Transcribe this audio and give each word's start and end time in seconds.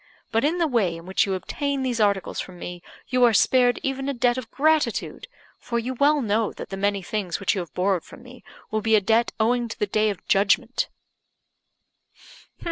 But 0.31 0.43
in 0.43 0.57
the 0.57 0.65
way 0.65 0.97
in 0.97 1.05
which 1.05 1.27
you 1.27 1.35
obtain 1.35 1.83
these 1.83 1.99
articles 1.99 2.39
from 2.39 2.57
me, 2.57 2.81
you 3.09 3.23
are 3.23 3.35
spared 3.35 3.79
even 3.83 4.09
a 4.09 4.15
debt 4.15 4.35
of 4.35 4.49
gratitude; 4.49 5.27
for 5.59 5.77
you 5.77 5.93
well 5.93 6.23
know 6.23 6.51
that 6.53 6.69
the 6.69 6.75
many 6.75 7.03
things 7.03 7.39
which 7.39 7.53
you 7.53 7.59
have 7.61 7.71
borrowed 7.75 8.03
from 8.03 8.23
me 8.23 8.43
will 8.71 8.81
be 8.81 8.95
a 8.95 8.99
debt 9.01 9.31
owing 9.39 9.67
to 9.67 9.77
the 9.77 9.85
Day 9.85 10.09
of 10.09 10.27
Judgment." 10.27 10.89